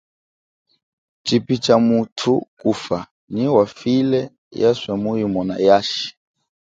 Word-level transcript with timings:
Tshipi 1.23 1.55
tsha 1.63 1.75
muthu 1.87 2.33
kufa 2.59 2.97
nyi 3.33 3.45
wafile 3.55 4.19
yeswe 4.59 4.93
muimona 5.03 5.55
yashi. 5.67 6.07